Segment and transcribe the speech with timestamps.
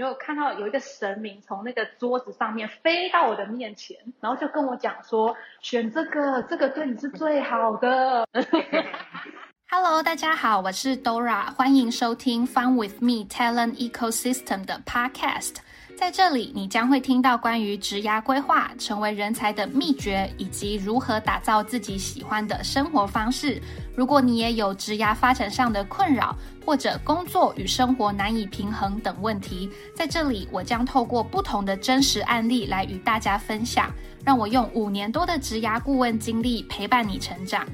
[0.00, 8.26] 就看到有一个神明从那个桌子上面飞到我的面前，然后就跟我讲说，选这个，这个对你是最好的。
[9.68, 15.56] Hello，大家好，我是 Dora，欢迎收听 Fun with Me Talent Ecosystem 的 Podcast。
[16.00, 23.60] 在这里，你将会听到关于职涯规划、成为人才的秘诀，以及如何打造自己喜欢的生活方式。
[23.94, 26.34] 如果你也有职涯发展上的困扰，
[26.64, 33.92] 或者工作与生活难以平衡等问题，在这里我将透过不同的真实案例来与大家分享。
[34.24, 37.66] 让我用五年多的职涯顾问经历陪伴你成长。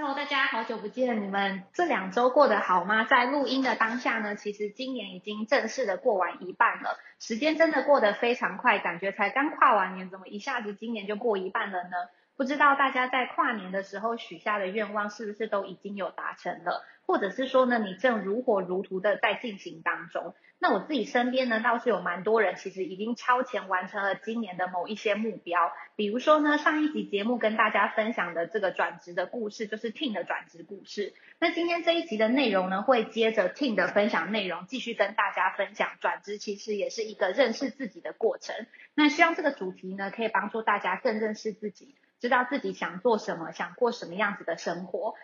[0.00, 3.02] Hello，大家好久不见，你们这两周过得好吗？
[3.02, 11.90] 在录音的当下呢，其实今年已经正式的过完一半了，时间真的过得非常快，感觉才刚跨完年，怎么一下子今年就过一半了呢？
[12.38, 20.36] 不知道大家在跨年的时候许下的愿望是不是都已经有达成了，或者是说呢，你正如火如荼的在进行当中？
[20.60, 25.72] 那我自己身边呢，倒是有蛮多人其实已经超前完成了今年的某一些目标。
[25.96, 31.14] 比如说呢，上一集节目跟大家分享的这个转职的故事，就是 Ting 的转职故事。
[31.40, 38.54] 那今天这一集的内容呢，会接着 Ting 的分享内容，继续跟大家分享转职其实也是一个认识自己的过程。
[38.94, 45.14] 那希望这个主题呢，可以帮助大家更认识自己，知道自己想做什么，想过什么样子的生活。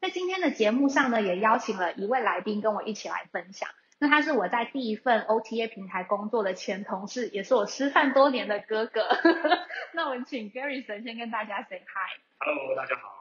[0.00, 3.68] 在今天的节目上呢，也邀请了一位来宾跟我一起来分享。
[3.98, 9.06] 那他是我在第一份 OTA 平台工作的前同事，也是我吃饭多年的哥哥。
[9.92, 12.20] 那我们请 Gary 神先跟大家 say hi。
[12.38, 13.19] Hello，大家好。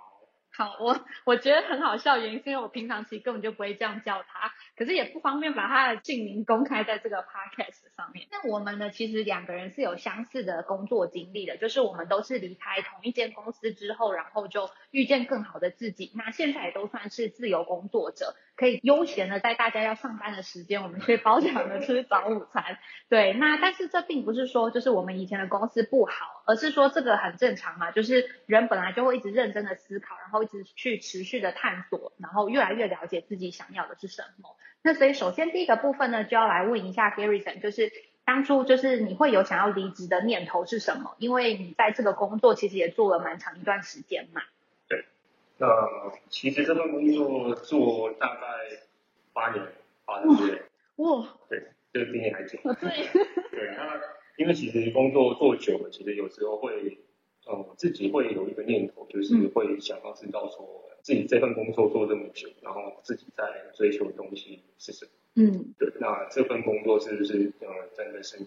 [0.60, 8.28] 好，我我觉得很好笑，原因是因为我平常其实根本就不会这样叫他，可是也不方便把他的姓名公开在这个 podcast 上面。
[8.30, 16.12] 那我们呢，其实两个人是有相似的工作经历的，就是我们都是离开同一间公司之后，然后就遇见更好的自己。
[16.14, 22.78] 那现在都算是自由工作者，可以悠闲的在大家要上班的时间，我们去包场的吃早午餐。
[23.10, 30.60] 对，那但是这并不是说就是我们以前的公司不好，而是说这个很正常嘛，就是人本来就会一直认真的思考，然后一直。
[30.76, 34.58] 去持续的探索，然后越来越了解自己想要的是什么。
[34.82, 37.92] 那所以首先第一个部分呢，就要来问一下 Garrison，就是
[38.26, 41.16] 当初就是你会有想要离职的念头是什么？
[41.18, 44.42] 因为你在这个工作其实也做了蛮长一段时间嘛。
[45.60, 48.42] 对，那其实这份工作做大概
[49.34, 49.64] 八年，
[50.06, 50.62] 八年对。
[50.96, 51.28] 哇。
[51.50, 51.62] 对，
[51.94, 52.58] 这个比你还久。
[52.64, 52.90] 对。
[53.52, 54.00] 对，那
[54.38, 56.98] 因为其实工作做久了，其实有时候会。
[57.52, 63.44] 嗯，自己会有一个念头，就是会想要知道说，自己这份工作做这么久，然后自己在
[63.74, 65.12] 追求的东西是什么？
[65.34, 65.92] 嗯，对。
[66.00, 68.46] 那这份工作是不是呃真的是你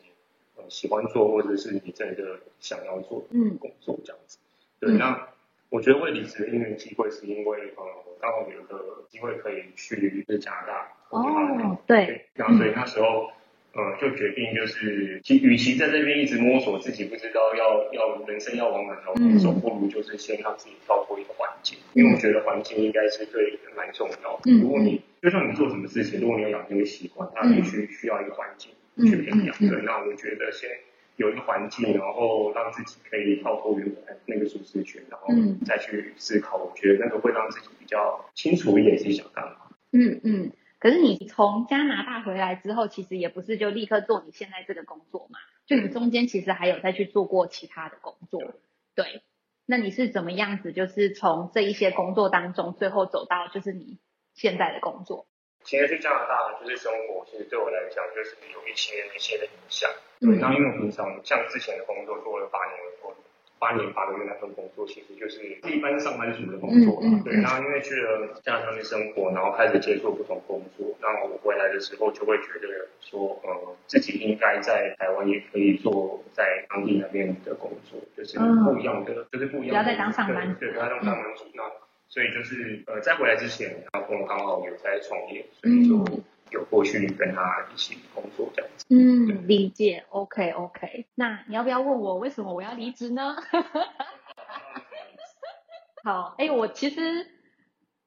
[0.54, 3.26] 呃喜欢做，或者是你真的想要做的
[3.58, 4.38] 工作这样子？
[4.78, 4.92] 对。
[4.92, 5.28] 那
[5.72, 7.82] 我觉得会离职的因缘机会是因为呃
[8.20, 10.92] 刚好有一个机会可以去加拿大。
[11.08, 12.26] 哦，对。
[12.34, 13.30] 然后所以那时候。
[13.74, 24.52] 呃，就决定就是，其与其在这边一直摸索自己不知道要要人生要往哪条路走，不如就是先让自己跳脱一个环境，因为我觉得环境应该是对蛮重要的。
[24.60, 28.70] 如果你就像你做什么事情，如果你要养成一个习惯，它必须需要一个环境
[29.08, 29.56] 去培养。
[29.56, 30.68] 对，那我觉得先
[31.16, 35.28] 有一个环境，然后让自己可以跳脱原本那个舒适圈，然后
[35.64, 39.56] 再去思考，我觉得那个会让自己比较清楚一点自己想干嘛。
[39.92, 40.52] 嗯嗯。
[40.78, 45.38] 可是你从加拿大回来之后，其实也不是就立刻做你现在这个工作嘛？
[45.64, 48.42] 就你中间其实还有再去做过其他的工作，
[48.96, 49.22] 对。
[49.64, 50.72] 那你是怎么样子？
[50.72, 54.00] 就是从这一些工作当中，最后走到就是你
[54.34, 55.28] 现在的工作。
[55.64, 59.90] 其实去加拿大就是生活，其实对我来讲就是有一些一些的影响。
[60.20, 63.14] 对，那因为平常像之前的工作做了八年多。
[63.62, 67.22] 八年八个月那份工作，其实就是一般上班族的工作嘛。
[67.24, 79.68] 对，然后因为去了加拿大的生活，然后开始接触不同工作，那我回来的时候就会觉得说，呃，自己应该在台湾也可以做在当地那边的工作，就是不一样的，就是不一样。
[79.68, 80.58] 不要再当上班族。
[80.58, 81.44] 对，不要当上班族。
[81.54, 81.62] 那
[82.12, 86.04] 所以就是呃，在回来之前，然后刚好有在创业，所以就。
[86.52, 88.84] 有过去跟他一起工作这样子。
[88.90, 90.04] 嗯，理解。
[90.10, 93.34] OK OK，那你要不要问我为什么我要离职呢？
[96.04, 97.26] 好，哎，我其实。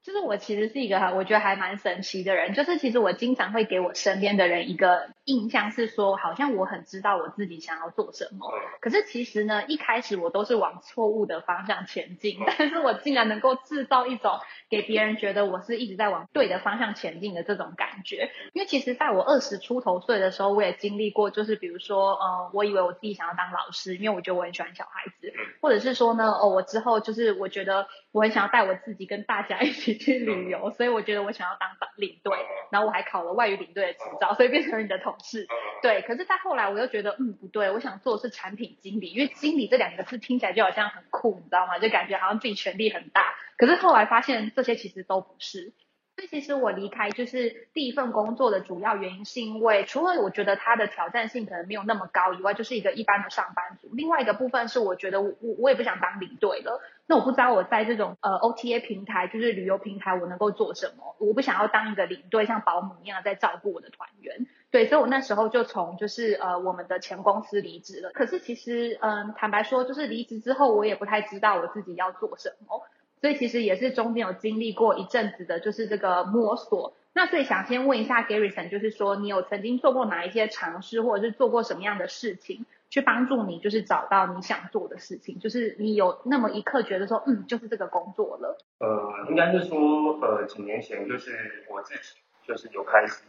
[0.06, 8.46] 就是我其实是一个我觉得还蛮神奇的人，就是其实我经常会给我身边的人一个印象是说，好像我很知道我自己想要做什么，
[8.80, 14.38] 可是其实呢，一开始我都是往错误的方向前进，但是我竟然能够制造一种
[14.70, 18.30] 给别人觉得我是一直在往对的方向前进的这种感觉。
[18.52, 27.88] 因为其实在我二十出头岁的时候，我也经历过，就是比如说，呃，我以为我自己想要当老师，因为我觉得我很喜欢小孩子，或者是说呢，哦，我之后就是我觉得。
[28.16, 32.34] 我很想要带我自己跟大家一起去旅游，所以我觉得我想要当领队，
[32.70, 35.46] 然后我还考了外语领队的执照，所以变成你的同事。
[35.82, 41.78] 对，可是再后来我又觉得，嗯，不对，我想做的是产品经理，因为经理这两个字听起来就好像很酷，你知道吗？
[41.78, 43.34] 就感觉好像自己权力很大。
[43.58, 45.74] 可是后来发现这些其实都不是。
[46.16, 53.90] 所以其实我离开就是第一份工作的主要原因，是因为除了我觉得它的挑战性可能没有那么高以外，就是一个一般的上班族。
[53.92, 56.80] 另外一个部分是我觉得我我我也不想当领队了。
[57.06, 61.14] 那我不知道我在这种呃 OTA 平台，就是旅游平台，我能够做什么？
[61.18, 64.46] 我不想要当一个领队，像保姆一样在照顾我的团员。
[64.70, 68.10] 对，所以我那时候就从就是呃我们的前公司离职了。
[68.14, 72.82] 可是其实嗯坦白说，就是离职之后，我也不太知道我自己要做什么。
[73.26, 76.94] 所以其实也是中间有经历过一阵子的，就是这个摸索。
[77.12, 85.40] 那所以想先问一下 Garrison，就是说你有曾经做过哪一些尝试，或者是做过什么样的事情，去帮助你就是找到你想做的事情？
[85.40, 88.56] 就是你有那么一刻觉得说，嗯，就是这个工作了。
[88.78, 89.76] 呃，应该是说，
[90.20, 92.00] 呃，几年前就是我自己
[92.46, 93.24] 就是有开始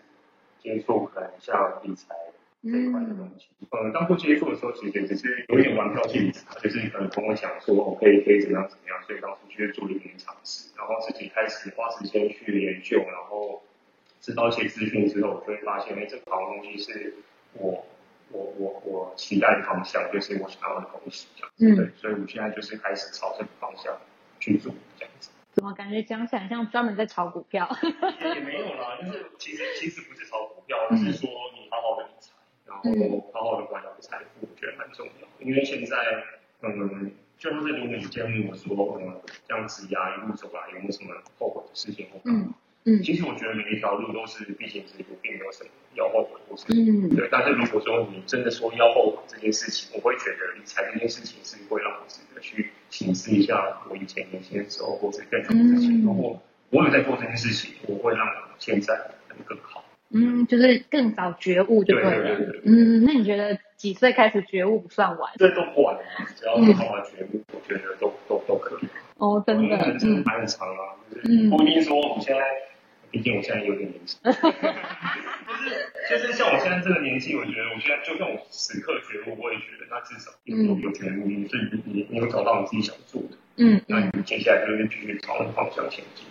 [0.61, 2.13] 接触，可能像理财。
[2.63, 13.61] 这一块的东西，嗯，当初接触的时候，其实只是有点玩票性质，就是可能跟我讲说，我可以可以怎么样怎么样，所以当初去做了一点尝试，然后自己开始花时间去研究，然后
[14.19, 17.13] 知道一些资讯之后，我就会发现，哎，这个好东西是
[17.53, 17.85] 我
[18.31, 23.95] 我我我期待的方向，就是我想要的东西，这样子，对，所以我现在就是开始朝这个方向
[24.39, 25.29] 去做，这样子。
[25.53, 27.67] 怎么感觉讲起来像专门在炒股票？
[28.35, 31.27] 也没有啦，就是其实其实不是炒股票，而是说
[32.93, 35.27] 后好好的管理财富，我觉得蛮重要。
[35.39, 35.95] 因为现在，
[36.61, 42.07] 嗯，就像是如果你今天我说，嗯，这样子呀一路走来有没有什么后悔的事情？
[42.25, 42.53] 嗯
[42.85, 47.07] 嗯，其实我觉得每一条路都是必经之路，并没有什么要后悔的事情。
[47.07, 47.27] 嗯，对。
[47.29, 59.83] 但是如果说你真的说要后悔这件事情，我会觉得理财这件事情是会让我值得去审视一下，我以前年轻的时候或者更早之前，如果我有在做这件事情，我会让我现在能更好。
[60.09, 62.39] 嗯，就是更早觉悟就对了。
[62.63, 65.31] 嗯，那你觉得几岁开始觉悟不算晚？
[65.37, 65.97] 这都不晚，
[66.35, 68.87] 只要你好好觉悟，我觉得都都都可以。
[69.17, 70.95] 哦，真的，真的蛮长啊。
[71.23, 72.41] 嗯，不一定说我现在，
[73.11, 74.17] 毕竟我现在有点年纪。
[74.23, 74.29] 就
[75.57, 83.29] 是就是像我现在这个年纪，我觉得我现在就算我此刻觉悟，我也觉得那至少有有觉悟，所以你你有找到你自己想做的。
[83.57, 86.25] 嗯，那你接下来就是继续朝那个方向前进。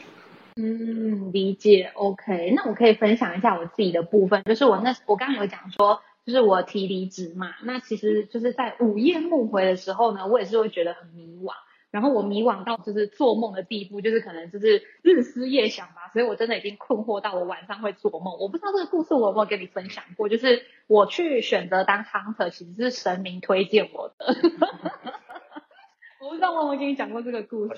[0.56, 2.52] 嗯，理解，OK。
[2.56, 7.54] 那我可以分享一下我自己的部分，就是我那我刚刚有讲说，就是我提离职嘛。
[7.62, 11.52] 那其实就是在午夜梦回的时候呢，我也是会觉得很迷惘。
[11.90, 16.10] 然后我迷惘到就是做梦的地步，就是可能就是日思夜想吧。
[16.12, 18.38] 所以我真的已经困惑到我晚上会做梦。
[18.38, 24.26] 我不知道这个故事我有没有跟你分享过，就是我去选择当 hunter，其实是神明推荐我的。
[26.20, 27.74] 我不知道我有没有跟你讲过这个故事。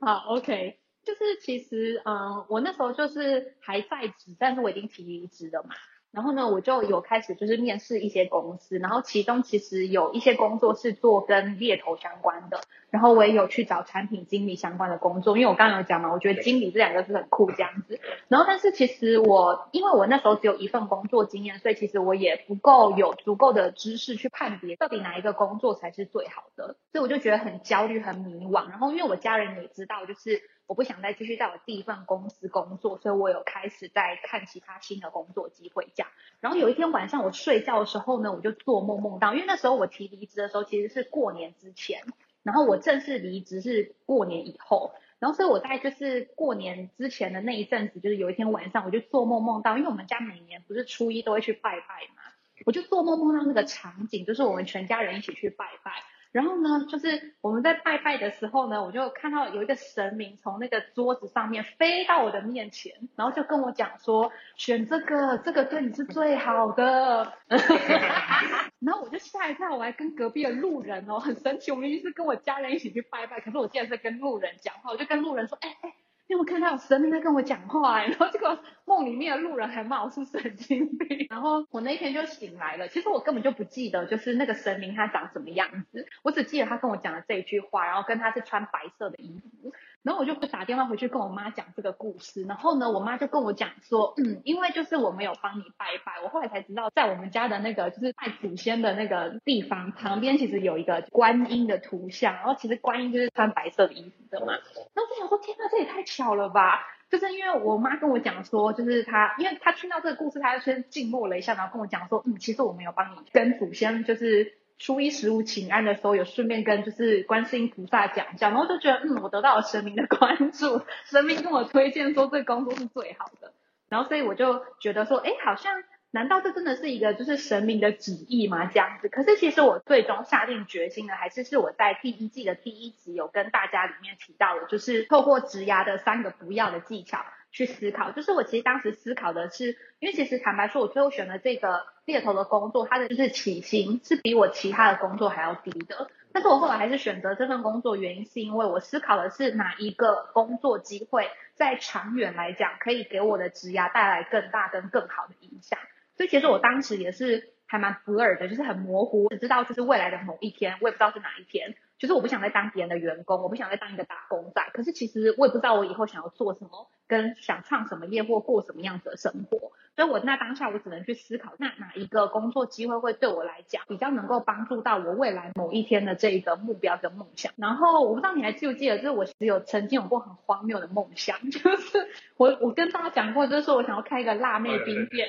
[0.00, 0.78] 好，OK。
[1.04, 5.70] 就是其实，嗯，我那时候就是还在职，但是我已经提离职了嘛。
[6.12, 12.60] 然后呢，我就有开始就是面试一些公司，然后其中其实有一些工作是做跟猎头相关的，
[12.90, 17.98] 然后我也有去找产品经理相关的工作，因为我刚刚有讲嘛，我觉得经理这两个字很酷这样子。
[18.28, 28.68] 然后但是其实我因为我那时候只有一份工作经验，所以其实我也不够有足够的知识去判别到底哪一个工作才是最好的，所以我就觉得很焦虑、很迷惘。
[28.68, 30.42] 然后因为我家人也知道，就是。
[30.66, 35.88] 我不想再继续在我第一份公司工作，所以我有开始在看其他新的工作机会。
[35.94, 36.10] 这样，
[36.40, 42.02] 然后有一天晚上我睡觉的时候呢，我就做梦梦到，因为那时候我提离职的时候其实是过年之前，
[42.42, 52.22] 然后我正式离职是过年以后，然后所以我在就是过年之前的那一阵子，就是有一天晚上我就做梦梦到，因为我们家每年不是初一都会去拜拜嘛，
[52.64, 55.92] 我就做梦梦到那个场景，就是我们全家人一起去拜拜。
[56.32, 67.34] 然后呢，就是我们在拜拜的时候呢，我就看到有一个神明从那个桌子上面飞到我的面前，然后就跟我讲说，选这个，这个对你是最好的。
[68.80, 75.92] 然后我就吓一跳，我还跟隔壁的路人哦，很神奇，我明明是跟我家人一起去拜拜，可是我竟然在跟路人讲话，我就跟路人说，哎哎。
[76.32, 82.88] 因为我看到有神明在跟我讲话，然后结果梦里面的路人还骂我是神经病，然后我那一天就醒来了。
[82.88, 89.74] 其实我根本就不记得，就是那个神明他长什么样子，我只记得他跟我讲了这一句话，然后跟他是穿白色的衣服。
[90.02, 104.54] 然后我就打电话回去跟我妈讲这个故事，然后呢，我妈就跟我讲说，嗯，因为就是我没有帮你拜拜，我后来才知道，在我们家的那个就是拜祖先的那个地方旁边，其实有一个观音的图像，然后其实观音就是穿白色的衣服的嘛。
[104.54, 106.84] 然后我就想说，天呐，这也太巧了吧！
[107.08, 114.54] 就是因为我妈跟我讲说，就是她，因为她听到这个故事，她就先静默了一下，然后跟我讲说，嗯，其实我没有帮你跟祖先就是。
[114.78, 123.52] 初一十五请安的时候，有顺便跟就是观世音菩萨讲讲，然后就觉得嗯，我得到了神明的关注， 神明跟我推荐说这工作是最好的，
[123.88, 128.66] 然后所以我就觉得说，哎，好像难道这真的是一个就是神明的旨意吗？
[128.66, 129.08] 这样子？
[129.08, 137.24] 可是其实我最终下定决心的，还是是我在第一季的第一集有跟大家里面提到的，就是透过植牙的三个不要的技巧。
[137.52, 146.10] 去思考，就是我其实当时思考的是，因为其实坦白说，我最后选的这个猎头的工作，它的就是起薪是比我其他的工作还要低的。
[146.32, 155.78] 但是我后来还是选择这份工作，原因是因为我思考的是哪一个工作机会在长远来讲可以给我的职涯带来更大跟更好的影响。
[156.16, 161.74] 所以其实我当时也是还蛮 blur 的，就是很模糊，只知道就是未来的某一天，我也不知道是哪一天。
[162.02, 164.60] 就是我不想再当别人的员工，我不想再当一个打工仔。
[164.74, 169.70] 可是其实我也不知道我以后想要做什么，跟想创什么业或过什么样子的生活。
[169.94, 177.52] 所以我那当下我只能去思考，那哪一个工作机会会对我来讲比较能够帮助到我未来某一天的这一个目标跟梦想。
[177.54, 185.28] 然后我不知道你还记不记得，就是我其实有曾经有过很荒谬的梦想， 就是我我跟大家讲过，就是说我想要开一个辣妹冰店，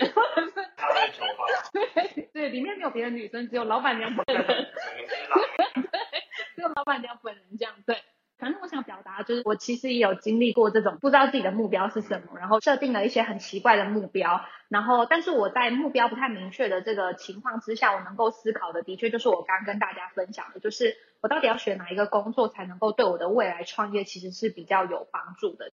[1.71, 4.67] 对对， 里面没有别的女生，只有老板娘本人。
[6.85, 7.97] 换掉本人这样对，
[8.37, 25.71] 反正我想表达就是，我其实也有经历过这种不知道自己的目标是什么，然后设定了一些很奇怪的目标，然后但是我在目标不太明确的这个情况之下，我能够思考的，的确就是我刚跟大家分享的，就是我到底要选哪一个工作才能够对我的未来创业其实是比较有帮助的。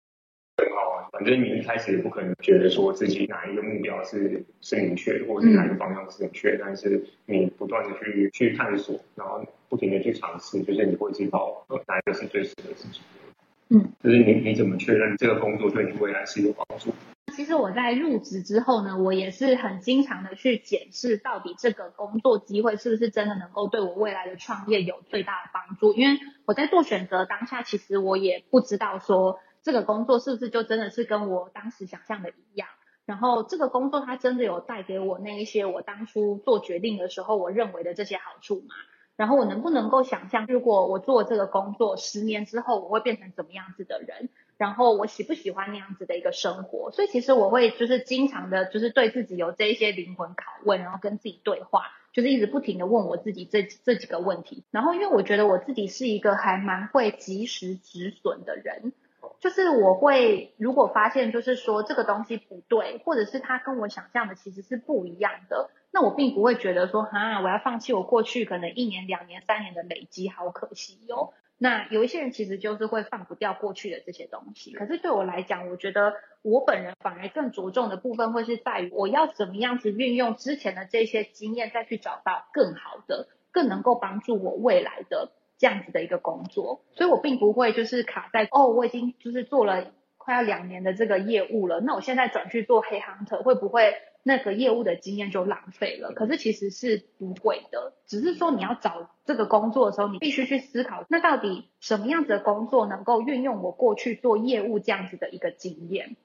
[0.60, 13.76] 很好啊，反正你一开始也不可能觉得说自己哪一个目标是是明确的，或者是哪一个方向是明确，但是你不断的去去探索，然后不停的去尝试，就是你会知道哪一个是最适合自己的。
[13.76, 16.92] 嗯，就是你你怎么确认这个工作对你未来是有帮助？
[17.32, 29.38] 其实我在入职之后呢，我也是很经常的去检视到底这个工作机会是不是真的能够对我未来的创业有最大的帮助，因为我在做选择当下，其实我也不知道说。
[29.62, 32.68] 这个工作是不是就真的是跟我当时想象的一样？
[33.06, 38.74] 然后这个工作它真的有带给我那一些我当初做决定的时候我认为的这些好处吗？
[39.16, 44.28] 然后我能不能够想象，如果我做这个工作十年之后我会变成怎么样子的人？
[44.56, 46.90] 然后我喜不喜欢那样子的一个生活？
[46.92, 54.64] 所以其实我会就是经常的，就是对自己有这一些灵魂拷问，然后跟自己对话，就是一直不停的问我自己这这几个问题。
[54.70, 58.92] 然后因为我觉得我自己是一个还蛮会及时止损的人。
[59.40, 71.32] 就是我会，如果发现就是说这个东西不对，或者是它跟我想象的其实是不一样的，那我并不会觉得说，哈，我要放弃我过去可能一年、两年、三年的累积，好可惜哟。
[71.56, 85.32] 那有一些人其实就是会放不掉过去的这些东西，可是对我来讲，我觉得我本人反而更着重的部分会是在于，我要怎么样子运用之前的这些经验，再去找到更好的、更能够帮助我未来的。
[85.60, 96.12] 这样子的一个工作，所以我并不会就是卡在哦，我已经就是做了快要两年的这个业务了，那我现在转去做黑 hunter 会不会那个业务的经验就浪费了？
[96.12, 106.16] 可是其实是不会的，只是说你要找这个工作的时候，你必须去思考，那到底什么样子的工作能够运用我过去做业务这样子的一个经验？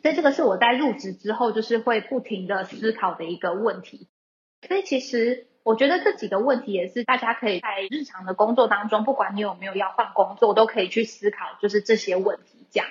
[0.00, 4.08] 所以这个是我在入职之后就是会不停的思考的一个问题。
[4.66, 5.46] 所以其实。
[5.64, 12.66] 我觉得这几个问题也是大家可以在日常的工作当中，不管你有没有要换工作，都可以去思考，就是这些问题。
[12.70, 12.88] 这样，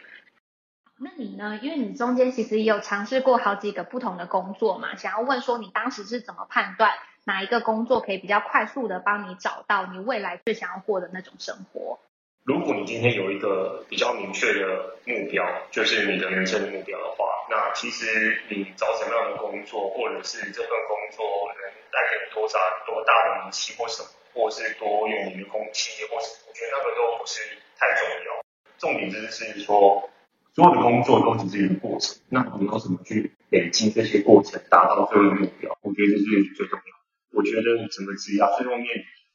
[0.97, 1.59] 那你呢？
[1.61, 6.91] 因为你中间其实也有尝试过好几个不同的工作嘛，想要问说你当时是怎么判断
[7.25, 11.99] 哪一个工作可以比较快速的帮你找到你未来最想要过的那种生活？
[12.43, 21.61] 如果你今天有一个比较明确的目标，就是你的人生目标的话，那其实你找什么样的工作，或者是这份工作能
[21.93, 27.41] 带给你多大多大的名气或什么，或是多有名的空气，或是我觉得那个都不是
[27.77, 28.41] 太重要。
[28.79, 30.09] 重点就是说，
[30.55, 35.77] 所有的工作都只是一个过程，那你要怎么去累积这些过程，达到最后的目标？
[35.83, 36.89] 我觉得这是最重要。
[37.37, 38.87] 我觉得整个职业最后面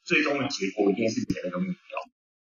[0.03, 1.86] 最终的结果一定是你的目标。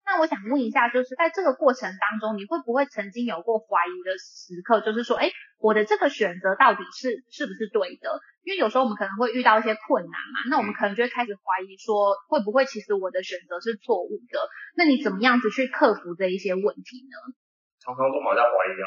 [0.07, 4.81] 那我想问一下，就是在这个过程当中，你会不会曾经有过怀疑的时刻？
[4.81, 8.21] 就是说，哎，我的这个选择到底是是不是对的？
[8.45, 14.39] 因为有时候我们可能会遇到一些困难嘛，那我们可能就会开始怀疑说，会不会其实我的选择是错误的？
[14.77, 17.35] 那你怎么样子去克服这一些问题呢？
[17.87, 18.87] 常常都马在怀疑啊，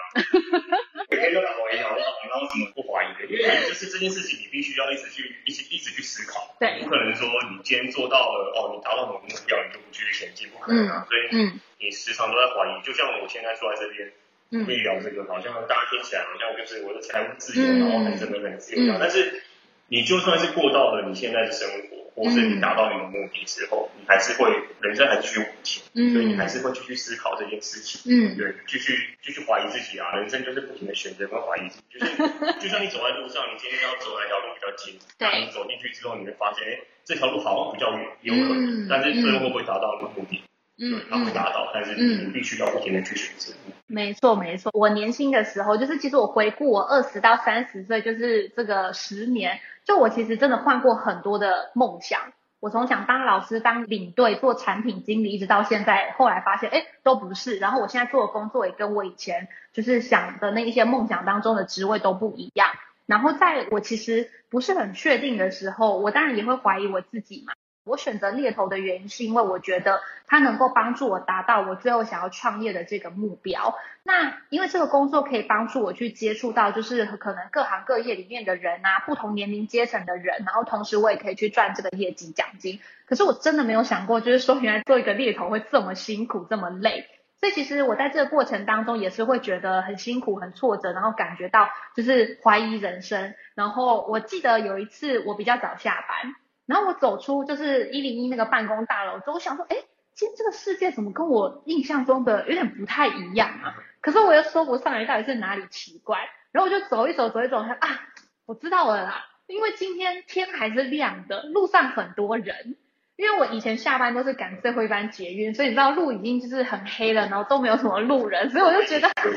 [1.07, 1.95] 每天都在怀疑啊，
[2.27, 3.23] 然后怎么不怀疑的？
[3.31, 6.53] 因为就是这件事情，你必须要一直去一直一直去思考。
[6.59, 11.07] 对，不可能说你今天做到了，哦，你达到某个目标，你就不继续前进，不可能啊。
[11.07, 12.83] 所以，嗯，你时常都在怀疑。
[12.83, 14.11] 就像我现在坐在这边，
[14.51, 18.97] 嗯，跟你聊这个，好像大家听起来好像就是我的财务自由，然后很真的很自由。
[18.99, 19.41] 但是，
[19.87, 28.35] 你就算是过到了你现在的生活，或或是你达到你的目的之后，你还是会人生还是继续往前，所以你还是会继续思考这件事情，嗯。
[28.35, 32.11] 对，继续继续怀疑自己啊，人生就是不停的选择跟怀疑自己，就是
[32.59, 35.29] 就像你走在路上，你今天要走哪条路比较近，对。
[35.31, 40.43] 那你走进去之后，你会发现，哎，这条路好像比较远，有可嗯能，但是最后会不会达到你的目的？
[40.79, 41.33] 嗯对，它会嗯。
[41.33, 43.53] 达到，但是嗯你必须要不停的去选择。
[43.87, 44.71] 没错，没错。
[44.73, 52.19] 我年轻的时候，就是其实我回顾我二十到三十岁，就是这个十年，就我其实真的换过很多的梦想。
[52.61, 57.55] 我从想当老师、当领队、做产品经理，一直到现在，后来发现，哎，都不是。
[57.57, 62.69] 然后我现在做的工作也跟我以前就是想的那一些梦想当中的职位都不一样。
[63.05, 67.53] 然后在我其实不是很确定的时候，我当然也会怀疑我自己嘛。
[67.89, 73.75] 我选择猎头的原因是因为我觉得它能够帮助我达到我最后想要创业的这个目标。
[74.03, 82.79] 那因为这个工作可以帮助我去接触到就是可能各行各业里面的人啊，不同年龄阶层的人，然后同时我也可以去赚这个业绩奖金。
[83.05, 87.07] 可是我真的没有想过，就是说原来做一个猎头会这么辛苦，这么累。
[87.39, 93.33] 所以其实我在这个过程当中也是会觉得很辛苦、很挫折，然后感觉到就是怀疑人生。
[93.55, 96.35] 然后我记得有一次我比较早下班，
[96.69, 99.75] 然后我走出就是一零一那个办公大楼之后，我想说，哎，
[100.13, 103.73] 今天这个世界怎么跟我印象中的有点不太一样啊？
[104.01, 106.29] 可是我又说不上来到底是哪里奇怪。
[106.51, 108.01] 然后我就走一走，走一走，看啊，
[108.45, 112.75] 我知道了啦，因为今天天还是亮的，路上很多人。
[113.17, 119.33] 因为我以前下班都是赶最后一班捷运，所以你知道路已经就是很黑了，然后都没有什么路人，所以我就觉得， 对，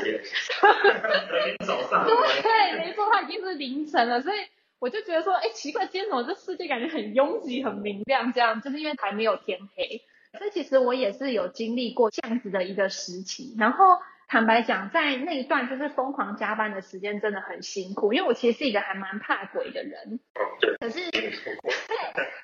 [2.77, 4.37] 没错，它已经是凌晨了，所以
[4.83, 8.33] 我就觉得说，哎，奇怪，今天怎么这世界感觉很拥挤、很明亮？
[8.33, 10.01] 这样就是因为还没有天黑。
[10.37, 13.85] 所以其实我也是有经历过这样子的一个时期，然后
[14.27, 20.19] 坦白讲，在那一段就是疯狂加班的时间真的很辛苦，因为我其实是一个还蛮怕鬼的人，
[20.81, 20.99] 可是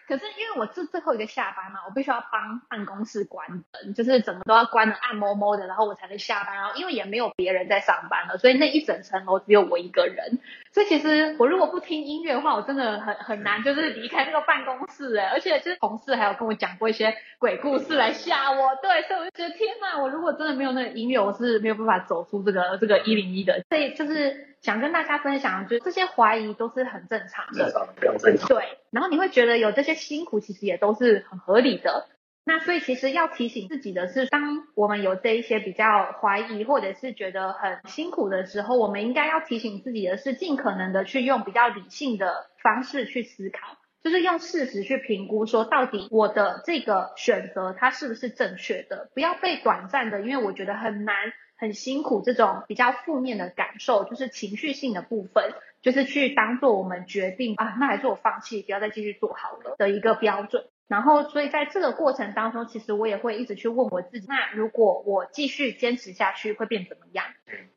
[0.07, 6.55] 可是因为我是最后一个下班嘛，我必须要帮办公室关灯，就是整个都要关的暗摸摸的，然后我才能下班。
[6.55, 10.39] 然后因为也没有别人在上班了，所以那一整层楼只有我一个人。
[10.71, 15.25] 所以其实我如果不听音乐的话，我真的很很难就是离开那个办公室哎。
[15.27, 23.61] 而且就是同事还有跟我讲过一些鬼故事来吓我，对，所以我就觉得天哪，我如果真的没有那个音乐，我是没有办法走出这个这个一零一的。
[23.69, 27.73] 所以就是想跟大家分享，就是这些怀疑都是很正常的正。
[27.73, 28.47] 常，非常正常。
[28.49, 32.07] 对，然后你会觉得有这些辛苦，其实也都是很合理的。
[32.45, 51.15] 那所以其实要提醒自己的是，当我们有这一些比较怀疑或者是觉得很辛苦的时候，我们应该要提醒自己的是，尽可能的去用比较理性的方式去思考，就是用事实去评估，说到底我的这个选择它是不是正确的，不要被短暂的，因为我觉得很难。
[51.61, 60.63] 很辛苦，这种比较负面的感受，就是情绪性的部分，就是去当做我们决定啊，那还是我放弃，不要再继续做好了的一个标准。
[60.87, 67.25] 然后，所以在这个过程当中，其实我也会一直去问我自己，那如果我继续坚持下去，会变怎么样？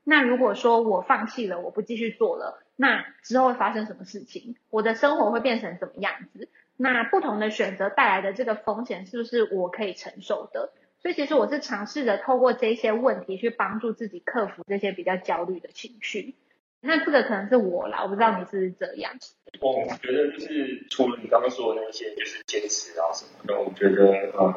[0.04, 4.56] 那如果说我放弃了，我不继续做了，那之后会发生什么事情？
[4.70, 6.48] 我的生活会变成什么样子？
[6.76, 10.72] 那不同的选择带来的这个风险，是不是我可以承受的？
[11.00, 16.34] 所以其实我是尝试着透过这些问题去帮助自己克服这些比较焦虑的情绪。
[16.80, 19.12] 那这个可能是我啦，我不知道你是不是这样。
[19.60, 24.54] 我觉得就是除了你刚刚说的那些，就是坚持啊什么的，我觉得呃，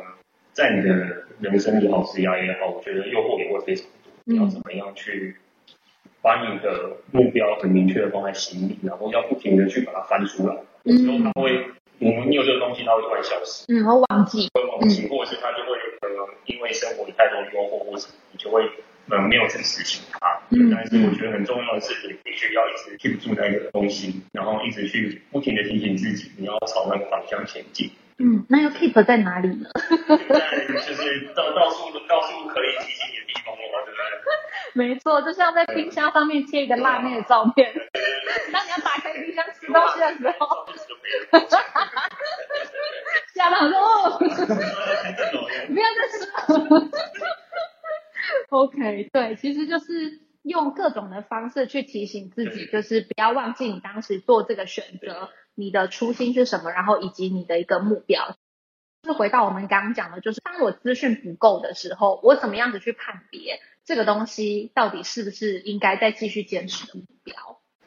[0.53, 0.89] 在你的
[1.39, 4.11] 人生也好，职业也好，我觉得诱惑也会非常多。
[4.23, 5.35] 你要怎么样去
[6.25, 10.55] 把你的目标很明确的放在心里，然后要不停的去把它翻出来。
[10.81, 11.53] 有时候它会，
[11.99, 14.49] 你你有这个东西，它会突然消失，嗯，我忘记。
[14.55, 16.09] 会忘记，或者是它就会呃，
[16.47, 18.65] 因为生活里太多诱惑或什么，你就会
[19.11, 20.41] 呃没有去执行它。
[20.49, 27.91] 嗯但是我觉得很重要的是，你必须要一直 keep 住那个东西，然后一直去不停的提醒自己，你要朝那个方向前进。
[28.17, 29.69] 嗯，那要 keep 在哪里呢？
[30.09, 33.53] 在 就是到到处到处可以提醒你的地方？
[34.77, 37.73] 没错，就像在冰箱上面贴一个辣妹的照片，
[38.51, 40.67] 当你要打开冰箱吃东西的时候，
[43.33, 44.25] 吓到说哦，不
[45.79, 46.89] 要再吃了。
[48.49, 58.35] OK，对，其实就是用各种的方式去提醒自己，就是不要忘记你当时做这个选择，你的初心是什么，然后以及你的一个目标。
[59.03, 67.35] 就是回到我们刚刚讲的，就是当我资讯不够的时候，我怎么样子去判别这个东西到底是不是应该再继续坚持的目标？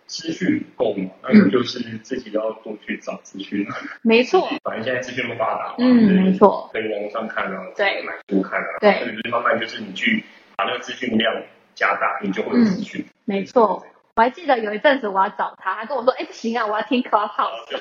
[0.06, 3.66] 资讯不够嘛，那你就是自己要多去找资讯。
[4.02, 10.24] 没错， 反正现在资讯那么发达嘛，嗯就是没错可以网上看啊，对买书看啊，对或者是慢慢就是你去
[10.56, 11.30] 把那个资讯量
[11.74, 13.04] 加大，你就会有资讯。
[13.26, 13.84] 没错。
[14.16, 17.68] 我还记得有一阵子我要找他，他跟我说：“哎，不行啊，我要听 Clubhouse。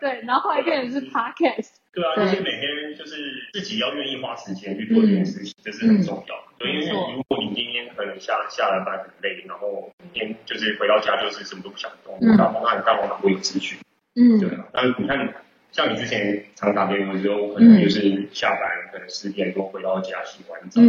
[0.00, 1.70] 对然后后来变成是 podcast。
[1.92, 3.16] 对啊，就是每天就是
[3.52, 6.42] 自己要愿意花时间去做这件事情，这是很重要的。
[6.58, 13.76] 对，因为如果你今天可能下下了班很累，然后明天就是回到家就是什么都不想动，干嘛那你干嘛不会持续？
[14.16, 14.66] 嗯，对啊。
[14.72, 15.34] 那你看，
[15.72, 18.60] 像你之前常打电话的时候，可能就是下班
[18.92, 20.80] 可能十点多回到家洗完澡，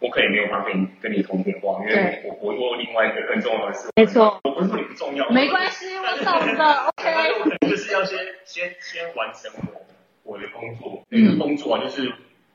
[0.00, 3.88] 我可以没有办法跟你跟你通电话，因为我我有另外一个更重要的事。
[3.96, 6.64] 没错，我不是说你不重要，没关系，我懂的。
[6.96, 9.80] OK，我可能就是要先先先完成我。
[10.22, 12.12] 我的工作，那个，工作啊，就是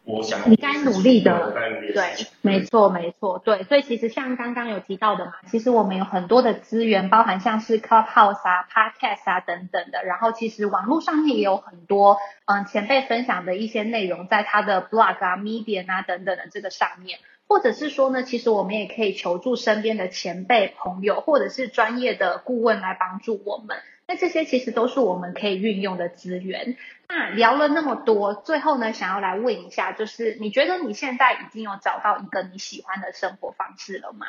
[0.08, 1.52] 我想你该努力的，
[1.94, 23.78] 对，没错，没错，对，所以其实像刚刚有提到的嘛，其实我们有很多的资源，包含像是 Clubhouse 啊、Podcast 啊等等的，然后其实网络上面也有很多嗯前辈分享的一些内容，在他的 Blog 啊、Medium 啊等等的这个上面，或者是说呢，其实我们也可以求助身边的前辈朋友，或者是专业的顾问来帮助我们。
[24.08, 26.78] 那这些其实都是我们可以运用的资源。
[27.08, 34.28] 那聊了那么多，最后呢，想要来问一下，就是你觉得你现在已经有找到一个你喜欢的生活方式了吗？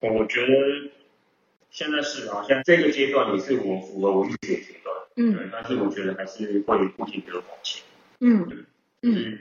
[0.00, 0.90] 我觉得
[1.70, 4.94] 现在是啊，现在这个阶段也是我符合我预期的阶段。
[5.16, 5.50] 嗯。
[5.52, 7.84] 但是我觉得还是会不停的往前。
[8.20, 8.66] 嗯。
[9.02, 9.38] 嗯。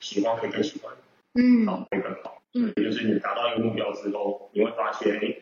[0.00, 0.92] 喜欢会更喜欢。
[1.34, 1.66] 嗯。
[1.66, 2.42] 好会更好。
[2.54, 2.72] 嗯。
[2.76, 5.36] 就是你达到一个目标之后，你会发现。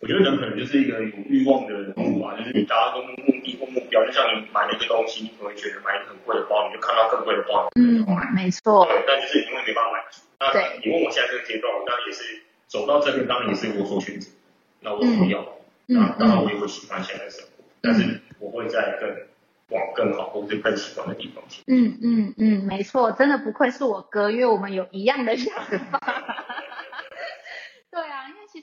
[0.00, 8.04] 我觉得人可能就是一个有欲望的人物吧，就是你达到一个目的或目标，就像你买了一个东西，你可能会觉得买一个很贵的包，你就看到更贵的包，嗯，
[8.34, 10.04] 没错，对，但就是因为没办法买。
[10.40, 10.50] 那
[10.82, 14.28] 你问我现在这个阶段，我当然也是走到这边，当然也是我所选择。
[14.80, 15.46] 那我不要，
[15.86, 19.08] 那当然我也会喜欢现在的生活，但是我会在更
[19.70, 21.62] 往更好或者更喜欢的地方去。
[21.68, 25.54] 嗯嗯嗯，没错，真的不愧是我哥，因为我们有一样的想
[25.92, 26.00] 法。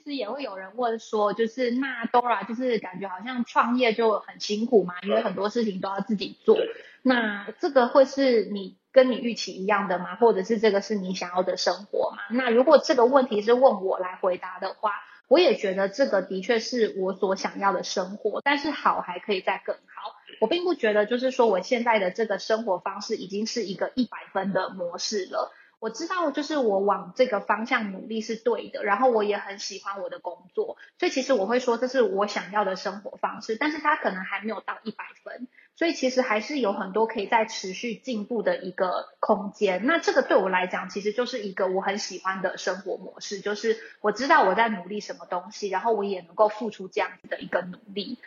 [0.02, 6.56] 其实也会有人问说，就是那 Dora 就是感觉好像创业就很辛苦嘛，因为很多事情都要自己做。
[7.02, 10.16] 那这个会是你跟你预期一样的吗？
[10.16, 12.18] 或者是这个是你想要的生活吗？
[12.30, 14.92] 那如果这个问题是问我来回答的话，
[15.28, 20.14] 我也觉得这个的确是我所想要的生活，但是好还可以再更好。
[20.40, 25.52] 我并不觉得就是说我现在的这个生活方式已经是一个一百分的模式了。
[25.80, 39.86] 我知道，就是我往这个方向努力是对的，然后我也很喜欢我的工作，所以其实我会说这是我想要的生活方式，但是它可能还没有到一百分，所以其实还是有很多可以在持续进步的一个空间。
[39.86, 48.18] 那这个对我来讲，其实就是一个我很喜欢的生活模式，就是我知道我在努力什么东西，然后我也能够付出这样子的一个努力。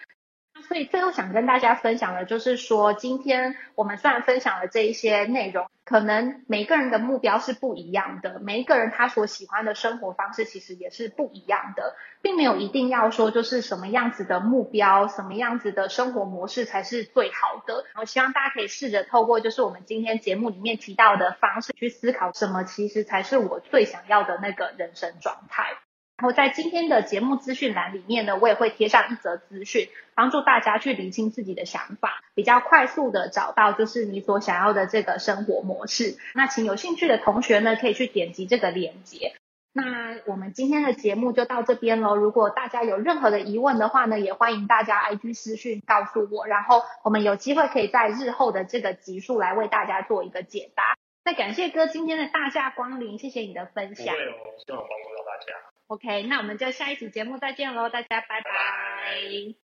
[0.67, 17.85] 所以最后想跟大家分享的就是说，今天我们虽然分享了这一些内容，可能每个人的目标是不一样的，每一个人他所喜欢的生活方式其实也是不一样的，并没有一定要说就是什么样子的目标，什么样子的生活模式才是最好的。
[17.95, 25.73] 我希望大家可以试着透过就是我们今天节目里面提到的方式去思考，什么其实才是我最想要的那个人生状态。
[26.17, 36.17] 然后在今天的节目资讯栏里面呢，我也会贴上一则资讯，帮助大家去理清自己的想法，比较快速的找到就是你所想要的这个生活模式。
[36.35, 39.33] 那请有兴趣的同学呢，可以去点击这个链接。
[39.75, 42.15] 那我们今天的节目就到这边喽。
[42.15, 50.95] 如果大家有任何的疑问的话呢，也欢迎大家 IG 私讯告诉我，然后我们有机会可以在日后的这个集数来为大家做一个解答。
[51.25, 54.13] 那感谢哥今天的大驾光临，谢谢你的分享。
[54.13, 54.19] 哦，
[54.63, 55.72] 希望帮助到大家。
[55.87, 59.53] OK，那我们就下一集节目再见喽，大家拜拜。